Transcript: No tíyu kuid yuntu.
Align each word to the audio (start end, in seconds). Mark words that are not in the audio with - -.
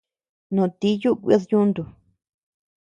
No 0.55 0.63
tíyu 0.79 1.11
kuid 1.21 1.43
yuntu. 1.51 1.81